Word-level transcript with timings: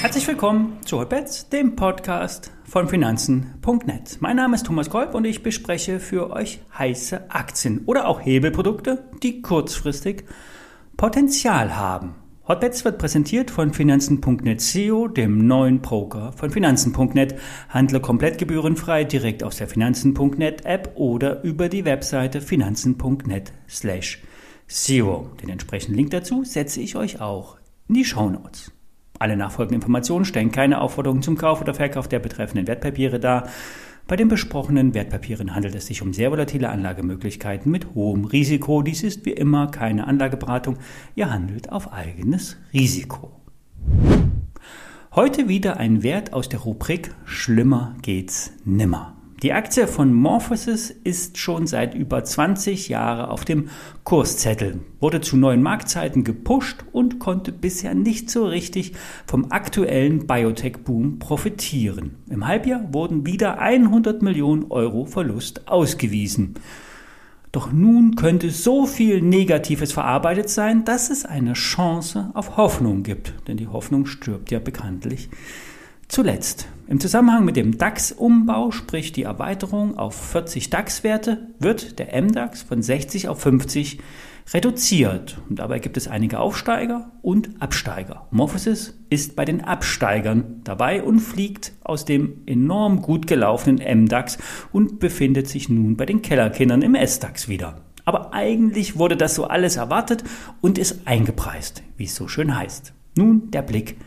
Herzlich 0.00 0.28
willkommen 0.28 0.78
zu 0.84 1.00
Hotbets, 1.00 1.48
dem 1.48 1.74
Podcast 1.74 2.52
von 2.64 2.88
Finanzen.net. 2.88 4.18
Mein 4.20 4.36
Name 4.36 4.54
ist 4.54 4.64
Thomas 4.64 4.90
Kolb 4.90 5.14
und 5.14 5.24
ich 5.24 5.42
bespreche 5.42 6.00
für 6.00 6.30
euch 6.30 6.60
heiße 6.78 7.30
Aktien 7.30 7.82
oder 7.86 8.06
auch 8.06 8.20
Hebelprodukte, 8.20 9.04
die 9.22 9.42
kurzfristig 9.42 10.24
Potenzial 10.96 11.76
haben. 11.76 12.14
Hotbets 12.48 12.84
wird 12.84 12.98
präsentiert 12.98 13.50
von 13.50 13.74
Finanzen.net 13.74 14.60
SEO, 14.60 15.08
dem 15.08 15.46
neuen 15.46 15.80
Broker 15.80 16.32
von 16.32 16.50
Finanzen.net. 16.50 17.34
Handle 17.68 18.00
komplett 18.00 18.38
gebührenfrei 18.38 19.04
direkt 19.04 19.42
aus 19.42 19.56
der 19.56 19.68
Finanzen.net 19.68 20.64
App 20.64 20.92
oder 20.94 21.42
über 21.42 21.68
die 21.68 21.84
Webseite 21.84 22.40
finanzen.net 22.40 23.52
slash 23.68 24.22
SEO. 24.68 25.30
Den 25.42 25.48
entsprechenden 25.48 25.96
Link 25.96 26.10
dazu 26.10 26.44
setze 26.44 26.80
ich 26.80 26.94
euch 26.94 27.20
auch 27.20 27.56
in 27.88 27.94
die 27.94 28.04
Show 28.04 28.28
Notes. 28.30 28.70
Alle 29.18 29.36
nachfolgenden 29.36 29.80
Informationen 29.80 30.24
stellen 30.24 30.52
keine 30.52 30.80
Aufforderung 30.80 31.22
zum 31.22 31.36
Kauf 31.36 31.60
oder 31.60 31.74
Verkauf 31.74 32.06
der 32.06 32.20
betreffenden 32.20 32.68
Wertpapiere 32.68 33.18
dar. 33.18 33.48
Bei 34.06 34.16
den 34.16 34.28
besprochenen 34.28 34.94
Wertpapieren 34.94 35.54
handelt 35.54 35.74
es 35.74 35.86
sich 35.86 36.02
um 36.02 36.14
sehr 36.14 36.30
volatile 36.30 36.68
Anlagemöglichkeiten 36.68 37.70
mit 37.70 37.94
hohem 37.94 38.24
Risiko. 38.24 38.82
Dies 38.82 39.02
ist 39.02 39.26
wie 39.26 39.32
immer 39.32 39.70
keine 39.70 40.06
Anlageberatung. 40.06 40.78
Ihr 41.14 41.30
handelt 41.30 41.72
auf 41.72 41.92
eigenes 41.92 42.56
Risiko. 42.72 43.32
Heute 45.14 45.48
wieder 45.48 45.78
ein 45.78 46.02
Wert 46.02 46.32
aus 46.32 46.48
der 46.48 46.60
Rubrik 46.60 47.14
Schlimmer 47.24 47.96
geht's 48.02 48.52
nimmer. 48.64 49.17
Die 49.44 49.52
Aktie 49.52 49.86
von 49.86 50.12
Morphosis 50.12 50.90
ist 50.90 51.38
schon 51.38 51.68
seit 51.68 51.94
über 51.94 52.24
20 52.24 52.88
Jahren 52.88 53.26
auf 53.26 53.44
dem 53.44 53.68
Kurszettel, 54.02 54.80
wurde 54.98 55.20
zu 55.20 55.36
neuen 55.36 55.62
Marktzeiten 55.62 56.24
gepusht 56.24 56.84
und 56.90 57.20
konnte 57.20 57.52
bisher 57.52 57.94
nicht 57.94 58.30
so 58.30 58.46
richtig 58.46 58.94
vom 59.26 59.52
aktuellen 59.52 60.26
Biotech-Boom 60.26 61.20
profitieren. 61.20 62.16
Im 62.28 62.48
Halbjahr 62.48 62.92
wurden 62.92 63.26
wieder 63.26 63.60
100 63.60 64.22
Millionen 64.22 64.72
Euro 64.72 65.04
Verlust 65.04 65.68
ausgewiesen. 65.68 66.54
Doch 67.52 67.70
nun 67.70 68.16
könnte 68.16 68.50
so 68.50 68.86
viel 68.86 69.22
Negatives 69.22 69.92
verarbeitet 69.92 70.50
sein, 70.50 70.84
dass 70.84 71.10
es 71.10 71.24
eine 71.24 71.52
Chance 71.52 72.32
auf 72.34 72.56
Hoffnung 72.56 73.04
gibt, 73.04 73.34
denn 73.46 73.56
die 73.56 73.68
Hoffnung 73.68 74.06
stirbt 74.06 74.50
ja 74.50 74.58
bekanntlich 74.58 75.30
Zuletzt, 76.08 76.68
im 76.86 77.00
Zusammenhang 77.00 77.44
mit 77.44 77.56
dem 77.56 77.76
DAX-Umbau, 77.76 78.70
sprich 78.70 79.12
die 79.12 79.24
Erweiterung 79.24 79.98
auf 79.98 80.14
40 80.14 80.70
DAX-Werte, 80.70 81.48
wird 81.58 81.98
der 81.98 82.20
MDAX 82.20 82.62
von 82.62 82.80
60 82.80 83.28
auf 83.28 83.40
50 83.42 83.98
reduziert. 84.54 85.38
Und 85.50 85.58
dabei 85.58 85.80
gibt 85.80 85.98
es 85.98 86.08
einige 86.08 86.40
Aufsteiger 86.40 87.10
und 87.20 87.60
Absteiger. 87.60 88.26
Morphosis 88.30 88.98
ist 89.10 89.36
bei 89.36 89.44
den 89.44 89.62
Absteigern 89.62 90.62
dabei 90.64 91.02
und 91.02 91.20
fliegt 91.20 91.72
aus 91.84 92.06
dem 92.06 92.38
enorm 92.46 93.02
gut 93.02 93.26
gelaufenen 93.26 94.04
MDAX 94.04 94.38
und 94.72 95.00
befindet 95.00 95.46
sich 95.46 95.68
nun 95.68 95.98
bei 95.98 96.06
den 96.06 96.22
Kellerkindern 96.22 96.80
im 96.80 96.94
SDAX 96.94 97.48
wieder. 97.48 97.82
Aber 98.06 98.32
eigentlich 98.32 98.98
wurde 98.98 99.18
das 99.18 99.34
so 99.34 99.44
alles 99.44 99.76
erwartet 99.76 100.24
und 100.62 100.78
ist 100.78 101.06
eingepreist, 101.06 101.82
wie 101.98 102.04
es 102.04 102.14
so 102.14 102.28
schön 102.28 102.56
heißt. 102.56 102.94
Nun 103.14 103.50
der 103.50 103.60
Blick 103.60 103.98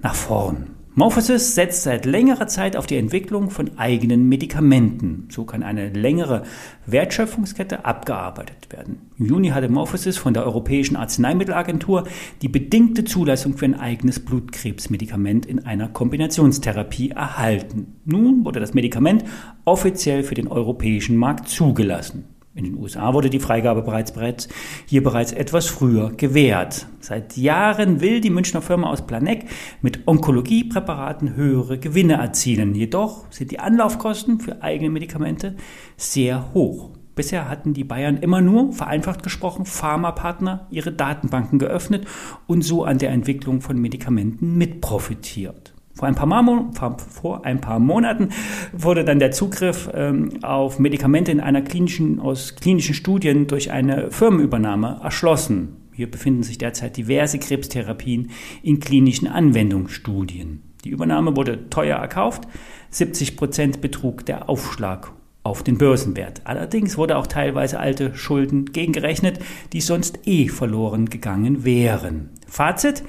nach 0.00 0.14
vorn. 0.14 0.79
Morphosis 0.96 1.54
setzt 1.54 1.84
seit 1.84 2.04
längerer 2.04 2.48
Zeit 2.48 2.76
auf 2.76 2.84
die 2.84 2.96
Entwicklung 2.96 3.50
von 3.50 3.78
eigenen 3.78 4.28
Medikamenten. 4.28 5.28
So 5.30 5.44
kann 5.44 5.62
eine 5.62 5.90
längere 5.90 6.42
Wertschöpfungskette 6.84 7.84
abgearbeitet 7.84 8.72
werden. 8.72 8.98
Im 9.16 9.26
Juni 9.26 9.48
hatte 9.50 9.68
Morphosis 9.68 10.18
von 10.18 10.34
der 10.34 10.44
Europäischen 10.44 10.96
Arzneimittelagentur 10.96 12.08
die 12.42 12.48
bedingte 12.48 13.04
Zulassung 13.04 13.56
für 13.56 13.66
ein 13.66 13.78
eigenes 13.78 14.18
Blutkrebsmedikament 14.18 15.46
in 15.46 15.64
einer 15.64 15.86
Kombinationstherapie 15.86 17.10
erhalten. 17.10 18.00
Nun 18.04 18.44
wurde 18.44 18.58
das 18.58 18.74
Medikament 18.74 19.22
offiziell 19.64 20.24
für 20.24 20.34
den 20.34 20.48
europäischen 20.48 21.16
Markt 21.16 21.48
zugelassen. 21.48 22.24
In 22.52 22.64
den 22.64 22.76
USA 22.78 23.14
wurde 23.14 23.30
die 23.30 23.38
Freigabe 23.38 23.82
bereits, 23.82 24.10
bereits 24.10 24.48
hier 24.86 25.04
bereits 25.04 25.30
etwas 25.30 25.66
früher 25.66 26.10
gewährt. 26.10 26.88
Seit 26.98 27.36
Jahren 27.36 28.00
will 28.00 28.20
die 28.20 28.30
Münchner 28.30 28.60
Firma 28.60 28.90
aus 28.90 29.06
Planegg 29.06 29.46
mit 29.82 30.08
Onkologiepräparaten 30.08 31.36
höhere 31.36 31.78
Gewinne 31.78 32.14
erzielen. 32.14 32.74
Jedoch 32.74 33.30
sind 33.30 33.52
die 33.52 33.60
Anlaufkosten 33.60 34.40
für 34.40 34.62
eigene 34.62 34.90
Medikamente 34.90 35.54
sehr 35.96 36.52
hoch. 36.52 36.90
Bisher 37.14 37.48
hatten 37.48 37.72
die 37.72 37.84
Bayern 37.84 38.16
immer 38.16 38.40
nur, 38.40 38.72
vereinfacht 38.72 39.22
gesprochen, 39.22 39.64
Pharmapartner 39.64 40.66
ihre 40.70 40.90
Datenbanken 40.90 41.60
geöffnet 41.60 42.06
und 42.48 42.62
so 42.62 42.82
an 42.82 42.98
der 42.98 43.10
Entwicklung 43.10 43.60
von 43.60 43.78
Medikamenten 43.78 44.58
mitprofitiert. 44.58 45.69
Vor 46.00 46.08
ein, 46.08 46.14
paar 46.14 46.26
Mal, 46.26 46.70
vor 47.12 47.44
ein 47.44 47.60
paar 47.60 47.78
Monaten 47.78 48.30
wurde 48.72 49.04
dann 49.04 49.18
der 49.18 49.32
Zugriff 49.32 49.90
ähm, 49.92 50.42
auf 50.42 50.78
Medikamente 50.78 51.30
in 51.30 51.40
einer 51.40 51.60
klinischen, 51.60 52.20
aus 52.20 52.56
klinischen 52.56 52.94
Studien 52.94 53.48
durch 53.48 53.70
eine 53.70 54.10
Firmenübernahme 54.10 55.00
erschlossen. 55.02 55.76
Hier 55.92 56.10
befinden 56.10 56.42
sich 56.42 56.56
derzeit 56.56 56.96
diverse 56.96 57.38
Krebstherapien 57.38 58.30
in 58.62 58.80
klinischen 58.80 59.28
Anwendungsstudien. 59.28 60.62
Die 60.84 60.88
Übernahme 60.88 61.36
wurde 61.36 61.68
teuer 61.68 61.98
erkauft. 61.98 62.44
70 62.88 63.36
Prozent 63.36 63.82
betrug 63.82 64.24
der 64.24 64.48
Aufschlag 64.48 65.12
auf 65.42 65.62
den 65.62 65.76
Börsenwert. 65.76 66.40
Allerdings 66.44 66.96
wurde 66.96 67.18
auch 67.18 67.26
teilweise 67.26 67.78
alte 67.78 68.14
Schulden 68.14 68.72
gegengerechnet, 68.72 69.38
die 69.74 69.82
sonst 69.82 70.26
eh 70.26 70.48
verloren 70.48 71.10
gegangen 71.10 71.66
wären. 71.66 72.30
Fazit. 72.46 73.02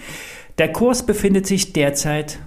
Der 0.57 0.73
Kurs 0.73 1.05
befindet 1.05 1.47
sich 1.47 1.71
derzeit 1.71 2.39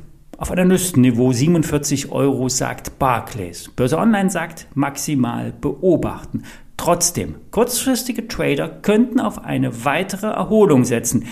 auf 0.45 0.51
Analystenniveau 0.51 1.33
47 1.33 2.13
Euro 2.13 2.51
sagt 2.51 2.99
Barclays. 2.99 3.71
Börse 3.75 3.97
Online 3.97 4.29
sagt 4.29 4.67
maximal 4.75 5.55
beobachten. 5.59 6.43
Trotzdem, 6.77 7.37
kurzfristige 7.51 8.29
Trader 8.29 8.69
könnten 8.69 9.21
auf 9.21 9.43
eine 9.43 9.87
weitere 9.87 10.27
Erholung 10.27 10.85
setzen. 10.85 11.25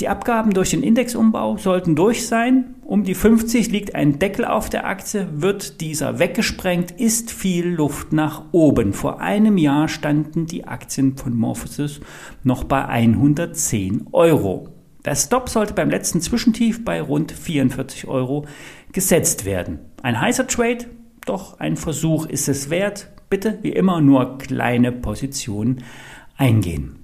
Die 0.00 0.08
Abgaben 0.08 0.54
durch 0.54 0.70
den 0.70 0.82
Indexumbau 0.82 1.56
sollten 1.56 1.94
durch 1.94 2.26
sein. 2.26 2.74
Um 2.82 3.04
die 3.04 3.14
50 3.14 3.70
liegt 3.70 3.94
ein 3.94 4.18
Deckel 4.18 4.44
auf 4.44 4.68
der 4.68 4.88
Aktie. 4.88 5.28
Wird 5.36 5.80
dieser 5.80 6.18
weggesprengt, 6.18 6.90
ist 6.90 7.30
viel 7.30 7.68
Luft 7.68 8.12
nach 8.12 8.42
oben. 8.50 8.92
Vor 8.92 9.20
einem 9.20 9.56
Jahr 9.56 9.86
standen 9.86 10.46
die 10.46 10.66
Aktien 10.66 11.16
von 11.16 11.32
Morphosis 11.36 12.00
noch 12.42 12.64
bei 12.64 12.84
110 12.84 14.08
Euro. 14.10 14.77
Der 15.08 15.14
Stop 15.14 15.48
sollte 15.48 15.72
beim 15.72 15.88
letzten 15.88 16.20
Zwischentief 16.20 16.84
bei 16.84 17.00
rund 17.00 17.32
44 17.32 18.08
Euro 18.08 18.44
gesetzt 18.92 19.46
werden. 19.46 19.78
Ein 20.02 20.20
heißer 20.20 20.46
Trade, 20.46 20.84
doch 21.24 21.58
ein 21.60 21.78
Versuch 21.78 22.26
ist 22.26 22.46
es 22.46 22.68
wert. 22.68 23.08
Bitte 23.30 23.58
wie 23.62 23.70
immer 23.70 24.02
nur 24.02 24.36
kleine 24.36 24.92
Positionen 24.92 25.82
eingehen. 26.36 26.98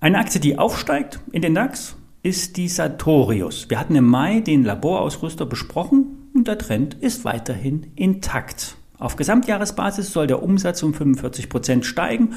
Eine 0.00 0.18
Aktie, 0.18 0.40
die 0.40 0.58
aufsteigt 0.58 1.20
in 1.30 1.42
den 1.42 1.54
DAX, 1.54 1.96
ist 2.24 2.56
die 2.56 2.68
Sartorius. 2.68 3.70
Wir 3.70 3.78
hatten 3.78 3.94
im 3.94 4.06
Mai 4.06 4.40
den 4.40 4.64
Laborausrüster 4.64 5.46
besprochen 5.46 6.30
und 6.34 6.48
der 6.48 6.58
Trend 6.58 6.94
ist 6.94 7.24
weiterhin 7.24 7.92
intakt. 7.94 8.77
Auf 8.98 9.16
Gesamtjahresbasis 9.16 10.12
soll 10.12 10.26
der 10.26 10.42
Umsatz 10.42 10.82
um 10.82 10.94
45 10.94 11.48
Prozent 11.48 11.86
steigen 11.86 12.34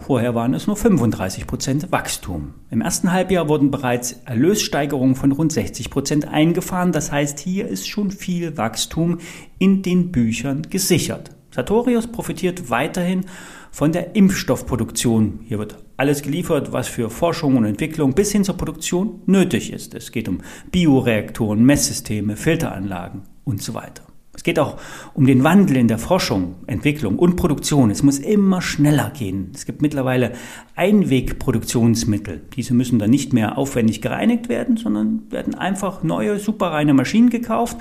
Vorher 0.00 0.34
waren 0.34 0.54
es 0.54 0.66
nur 0.66 0.76
35 0.76 1.46
Prozent 1.46 1.92
Wachstum. 1.92 2.54
Im 2.70 2.80
ersten 2.80 3.12
Halbjahr 3.12 3.48
wurden 3.48 3.70
bereits 3.70 4.12
Erlössteigerungen 4.24 5.14
von 5.14 5.30
rund 5.30 5.52
60 5.52 5.90
Prozent 5.90 6.26
eingefahren. 6.26 6.90
Das 6.90 7.12
heißt, 7.12 7.38
hier 7.38 7.68
ist 7.68 7.86
schon 7.86 8.10
viel 8.10 8.56
Wachstum 8.56 9.18
in 9.58 9.82
den 9.82 10.10
Büchern 10.10 10.62
gesichert. 10.70 11.30
Sartorius 11.54 12.06
profitiert 12.06 12.70
weiterhin 12.70 13.26
von 13.70 13.92
der 13.92 14.16
Impfstoffproduktion. 14.16 15.40
Hier 15.44 15.58
wird 15.58 15.76
alles 15.98 16.22
geliefert, 16.22 16.72
was 16.72 16.88
für 16.88 17.10
Forschung 17.10 17.56
und 17.56 17.66
Entwicklung 17.66 18.14
bis 18.14 18.32
hin 18.32 18.42
zur 18.42 18.56
Produktion 18.56 19.20
nötig 19.26 19.70
ist. 19.70 19.94
Es 19.94 20.12
geht 20.12 20.28
um 20.28 20.38
Bioreaktoren, 20.72 21.62
Messsysteme, 21.62 22.36
Filteranlagen 22.36 23.24
und 23.44 23.62
so 23.62 23.74
weiter. 23.74 24.09
Es 24.40 24.44
geht 24.44 24.58
auch 24.58 24.78
um 25.12 25.26
den 25.26 25.44
Wandel 25.44 25.76
in 25.76 25.86
der 25.86 25.98
Forschung, 25.98 26.54
Entwicklung 26.66 27.18
und 27.18 27.36
Produktion. 27.36 27.90
Es 27.90 28.02
muss 28.02 28.18
immer 28.18 28.62
schneller 28.62 29.10
gehen. 29.10 29.52
Es 29.54 29.66
gibt 29.66 29.82
mittlerweile 29.82 30.32
Einwegproduktionsmittel. 30.76 32.40
Diese 32.56 32.72
müssen 32.72 32.98
dann 32.98 33.10
nicht 33.10 33.34
mehr 33.34 33.58
aufwendig 33.58 34.00
gereinigt 34.00 34.48
werden, 34.48 34.78
sondern 34.78 35.30
werden 35.30 35.54
einfach 35.54 36.02
neue, 36.02 36.38
superreine 36.38 36.94
Maschinen 36.94 37.28
gekauft 37.28 37.76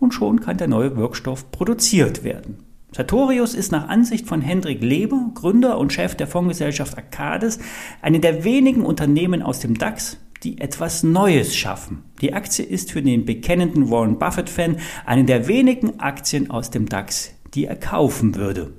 und 0.00 0.12
schon 0.12 0.40
kann 0.40 0.58
der 0.58 0.68
neue 0.68 0.98
Wirkstoff 0.98 1.50
produziert 1.50 2.24
werden. 2.24 2.58
Sartorius 2.94 3.54
ist 3.54 3.72
nach 3.72 3.88
Ansicht 3.88 4.26
von 4.26 4.42
Hendrik 4.42 4.82
Leber, 4.82 5.30
Gründer 5.32 5.78
und 5.78 5.94
Chef 5.94 6.14
der 6.14 6.26
Fondsgesellschaft 6.26 6.94
Arcades, 6.98 7.58
eine 8.02 8.20
der 8.20 8.44
wenigen 8.44 8.82
Unternehmen 8.84 9.40
aus 9.40 9.60
dem 9.60 9.78
DAX, 9.78 10.18
die 10.42 10.60
etwas 10.60 11.02
Neues 11.02 11.54
schaffen. 11.54 12.04
Die 12.20 12.34
Aktie 12.34 12.64
ist 12.64 12.92
für 12.92 13.02
den 13.02 13.24
bekennenden 13.24 13.90
Warren 13.90 14.18
Buffett-Fan 14.18 14.78
eine 15.06 15.24
der 15.24 15.48
wenigen 15.48 16.00
Aktien 16.00 16.50
aus 16.50 16.70
dem 16.70 16.88
DAX, 16.88 17.32
die 17.54 17.66
er 17.66 17.76
kaufen 17.76 18.34
würde. 18.34 18.72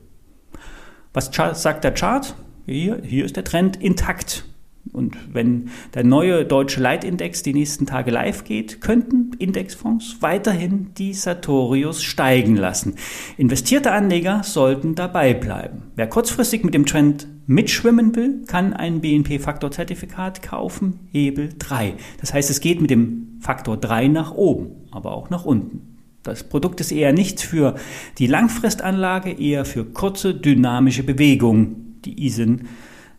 Was 1.14 1.32
sagt 1.34 1.84
der 1.84 1.94
Chart? 1.94 2.36
hier, 2.66 3.02
hier 3.04 3.26
ist 3.26 3.36
der 3.36 3.44
Trend 3.44 3.82
intakt. 3.82 4.46
Und 4.92 5.18
wenn 5.34 5.70
der 5.94 6.04
neue 6.04 6.46
deutsche 6.46 6.82
Leitindex 6.82 7.42
die 7.42 7.54
nächsten 7.54 7.86
Tage 7.86 8.12
live 8.12 8.44
geht, 8.44 8.82
könnten 8.82 9.32
Indexfonds 9.40 10.18
weiterhin 10.20 10.94
die 10.98 11.14
Sartorius 11.14 12.04
steigen 12.04 12.56
lassen. 12.56 12.96
Investierte 13.38 13.92
Anleger 13.92 14.44
sollten 14.44 14.94
dabei 14.96 15.34
bleiben. 15.34 15.84
Wer 15.96 16.08
kurzfristig 16.08 16.64
mit 16.64 16.74
dem 16.74 16.86
Trend 16.86 17.28
mitschwimmen 17.48 18.16
will, 18.16 18.44
kann 18.46 18.74
ein 18.74 19.02
BNP-Faktor-Zertifikat 19.02 20.42
kaufen, 20.42 21.00
Hebel 21.12 21.50
3. 21.58 21.94
Das 22.20 22.34
heißt, 22.34 22.50
es 22.50 22.60
geht 22.60 22.82
mit 22.82 22.90
dem 22.90 23.38
Faktor 23.40 23.78
3 23.78 24.10
nach 24.10 24.34
oben, 24.34 24.88
aber 24.92 25.14
auch 25.14 25.30
nach 25.30 25.46
unten. 25.46 25.94
Das 26.24 26.44
Produkt 26.44 26.80
ist 26.80 26.92
eher 26.92 27.12
nichts 27.12 27.44
für 27.44 27.76
die 28.18 28.28
Langfristanlage, 28.28 29.32
eher 29.32 29.66
für 29.66 29.86
kurze, 29.86 30.34
dynamische 30.34 31.04
Bewegungen. 31.04 32.00
Die 32.06 32.26
ISIN 32.26 32.68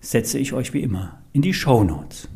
setze 0.04 0.38
ich 0.38 0.52
euch 0.52 0.74
wie 0.74 0.82
immer 0.82 1.18
in 1.32 1.42
die 1.42 1.54
Show 1.54 1.82
Notes. 1.82 2.28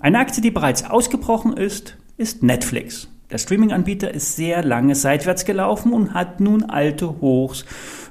Eine 0.00 0.18
Aktie, 0.18 0.42
die 0.42 0.50
bereits 0.50 0.84
ausgebrochen 0.84 1.56
ist, 1.56 1.96
ist 2.16 2.42
Netflix. 2.42 3.08
Der 3.30 3.38
Streaming-Anbieter 3.38 4.12
ist 4.12 4.36
sehr 4.36 4.62
lange 4.62 4.94
seitwärts 4.94 5.46
gelaufen 5.46 5.92
und 5.92 6.12
hat 6.12 6.40
nun 6.40 6.62
alte 6.62 7.20
Hochs 7.20 7.64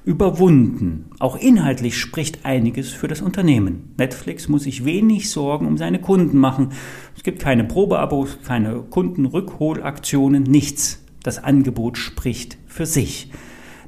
überwunden. 0.04 1.12
Auch 1.20 1.38
inhaltlich 1.38 1.98
spricht 1.98 2.46
einiges 2.46 2.92
für 2.92 3.08
das 3.08 3.22
Unternehmen. 3.22 3.94
Netflix 3.98 4.50
muss 4.50 4.64
sich 4.64 4.84
wenig 4.86 5.30
Sorgen 5.30 5.68
um 5.68 5.78
seine 5.78 6.02
Kunden 6.02 6.40
machen. 6.40 6.70
Es 7.16 7.24
gibt 7.24 7.40
keine 7.40 7.64
Probeabos, 7.64 8.40
keine 8.44 8.82
Kundenrückholaktionen, 8.82 10.44
nichts. 10.44 11.04
Das 11.22 11.42
Angebot 11.42 11.98
spricht 11.98 12.58
für 12.66 12.88
sich. 12.88 13.32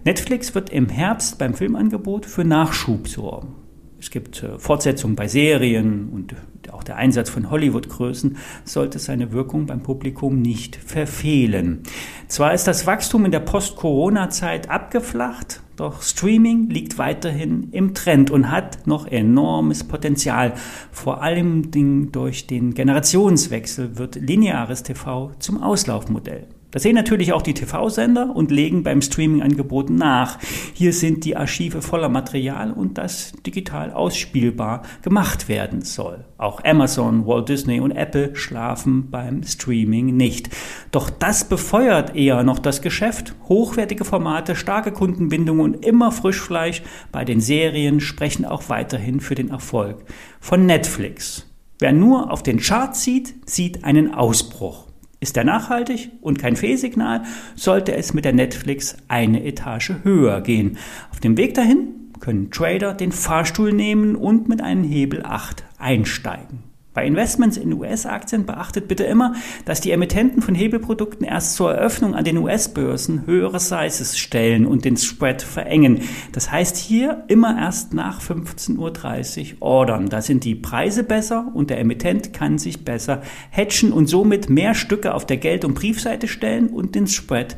Netflix 0.06 0.54
wird 0.54 0.70
im 0.70 0.88
Herbst 0.88 1.40
beim 1.40 1.56
Filmangebot 1.56 2.28
für 2.28 2.46
Nachschub 2.46 3.08
sorgen. 3.08 3.65
Es 4.06 4.12
gibt 4.12 4.44
äh, 4.44 4.60
Fortsetzungen 4.60 5.16
bei 5.16 5.28
Serien 5.28 6.10
und 6.10 6.36
auch 6.72 6.84
der 6.84 6.98
Einsatz 6.98 7.28
von 7.28 7.50
Hollywood-Größen 7.50 8.38
sollte 8.64 9.00
seine 9.00 9.32
Wirkung 9.32 9.66
beim 9.66 9.82
Publikum 9.82 10.44
nicht 10.44 10.76
verfehlen. 10.76 11.82
Zwar 12.28 12.54
ist 12.54 12.68
das 12.68 12.86
Wachstum 12.86 13.26
in 13.26 13.32
der 13.32 13.40
Post-Corona-Zeit 13.40 14.70
abgeflacht, 14.70 15.64
doch 15.76 16.04
Streaming 16.04 16.70
liegt 16.70 17.00
weiterhin 17.00 17.72
im 17.72 17.96
Trend 17.96 18.30
und 18.30 18.52
hat 18.52 18.86
noch 18.86 19.08
enormes 19.08 19.84
Potenzial. 19.84 20.54
Vor 20.92 21.24
allem 21.24 21.72
durch 22.12 22.46
den 22.46 22.76
Generationswechsel 22.76 23.98
wird 23.98 24.18
lineares 24.18 24.84
TV 24.84 25.32
zum 25.40 25.64
Auslaufmodell. 25.64 26.46
Das 26.76 26.84
sehen 26.84 26.96
natürlich 26.96 27.32
auch 27.32 27.42
die 27.42 27.54
TV-Sender 27.54 28.36
und 28.36 28.52
legen 28.52 28.84
beim 28.84 29.02
Streaming-Angebot 29.02 29.90
nach. 29.90 30.40
Hier 30.74 30.92
sind 30.92 31.24
die 31.24 31.38
Archive 31.38 31.82
voller 31.82 32.10
Material 32.10 32.74
und 32.74 32.98
das 32.98 33.32
digital 33.46 33.94
ausspielbar 33.94 34.82
gemacht 35.02 35.48
werden 35.48 35.84
soll. 35.84 36.26
Auch 36.38 36.66
Amazon, 36.66 37.26
Walt 37.26 37.48
Disney 37.48 37.80
und 37.80 37.92
Apple 37.92 38.36
schlafen 38.36 39.10
beim 39.10 39.44
Streaming 39.44 40.18
nicht. 40.18 40.50
Doch 40.92 41.10
das 41.10 41.48
befeuert 41.48 42.14
eher 42.14 42.44
noch 42.44 42.60
das 42.60 42.82
Geschäft. 42.82 43.36
Hochwertige 43.48 44.04
Formate, 44.04 44.54
starke 44.58 44.92
Kundenbindung 44.92 45.62
und 45.62 45.86
immer 45.86 46.12
Frischfleisch 46.12 46.84
bei 47.10 47.24
den 47.24 47.40
Serien 47.40 48.02
sprechen 48.02 48.44
auch 48.44 48.68
weiterhin 48.68 49.22
für 49.22 49.36
den 49.36 49.50
Erfolg 49.50 50.04
von 50.42 50.66
Netflix. 50.66 51.50
Wer 51.80 51.94
nur 51.94 52.34
auf 52.34 52.44
den 52.44 52.60
Chart 52.60 52.94
sieht, 52.98 53.34
sieht 53.50 53.86
einen 53.86 54.14
Ausbruch. 54.14 54.85
Ist 55.26 55.38
er 55.38 55.44
nachhaltig 55.44 56.12
und 56.22 56.38
kein 56.38 56.56
Fehlsignal, 56.56 57.24
sollte 57.56 57.96
es 57.96 58.14
mit 58.14 58.26
der 58.26 58.34
Netflix 58.34 58.96
eine 59.08 59.44
Etage 59.44 59.94
höher 60.04 60.40
gehen. 60.42 60.78
Auf 61.10 61.20
dem 61.20 61.36
Weg 61.36 61.56
dahin 61.56 62.12
können 62.20 62.52
Trader 62.52 62.94
den 62.94 63.12
Fahrstuhl 63.12 63.74
nehmen 63.74 64.16
und 64.16 64.48
mit 64.48 64.62
einem 64.62 64.84
Hebel 64.84 65.26
8 65.26 65.64
einsteigen. 65.80 66.75
Bei 66.96 67.06
Investments 67.06 67.58
in 67.58 67.74
US-Aktien 67.74 68.46
beachtet 68.46 68.88
bitte 68.88 69.04
immer, 69.04 69.36
dass 69.66 69.82
die 69.82 69.92
Emittenten 69.92 70.42
von 70.42 70.56
Hebelprodukten 70.56 71.28
erst 71.28 71.56
zur 71.56 71.74
Eröffnung 71.74 72.16
an 72.16 72.24
den 72.24 72.38
US-Börsen 72.38 73.26
höhere 73.26 73.60
Sizes 73.60 74.18
stellen 74.18 74.66
und 74.66 74.86
den 74.86 74.96
Spread 74.96 75.42
verengen. 75.42 76.00
Das 76.32 76.52
heißt 76.52 76.78
hier 76.78 77.26
immer 77.28 77.60
erst 77.60 77.94
nach 77.94 78.22
15.30 78.22 79.56
Uhr 79.56 79.62
ordern. 79.62 80.08
Da 80.08 80.22
sind 80.22 80.46
die 80.46 80.56
Preise 80.56 81.04
besser 81.04 81.52
und 81.54 81.70
der 81.70 81.80
Emittent 81.80 82.32
kann 82.32 82.58
sich 82.58 82.86
besser 82.86 83.22
hatchen 83.52 83.92
und 83.92 84.08
somit 84.08 84.50
mehr 84.50 84.74
Stücke 84.74 85.14
auf 85.14 85.26
der 85.26 85.38
Geld- 85.38 85.66
und 85.66 85.74
Briefseite 85.74 86.30
stellen 86.30 86.70
und 86.70 86.96
den 86.96 87.08
Spread 87.08 87.58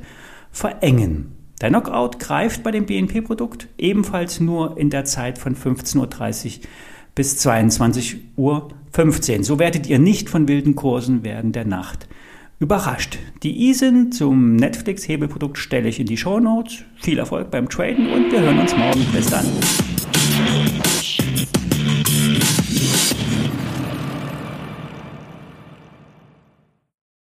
verengen. 0.51 1.37
Der 1.61 1.69
Knockout 1.69 2.17
greift 2.17 2.63
bei 2.63 2.71
dem 2.71 2.87
BNP-Produkt 2.87 3.67
ebenfalls 3.77 4.39
nur 4.39 4.79
in 4.79 4.89
der 4.89 5.05
Zeit 5.05 5.37
von 5.37 5.55
15.30 5.55 5.99
Uhr 5.99 6.63
bis 7.17 7.35
22 7.37 8.17
Uhr 8.35 8.69
15. 8.91 9.43
So 9.43 9.57
werdet 9.57 9.87
ihr 9.87 9.97
nicht 9.97 10.29
von 10.29 10.47
wilden 10.47 10.75
Kursen 10.75 11.23
während 11.23 11.55
der 11.55 11.65
Nacht 11.65 12.07
überrascht. 12.59 13.17
Die 13.41 13.69
ISIN 13.69 14.11
zum 14.11 14.55
Netflix-Hebelprodukt 14.55 15.57
stelle 15.57 15.89
ich 15.89 15.99
in 15.99 16.05
die 16.05 16.17
Show 16.17 16.39
Notes. 16.39 16.83
Viel 16.95 17.17
Erfolg 17.17 17.49
beim 17.49 17.69
Traden 17.69 18.13
und 18.13 18.31
wir 18.31 18.39
hören 18.39 18.59
uns 18.59 18.77
morgen. 18.77 19.03
Bis 19.11 19.31
dann. 19.31 19.45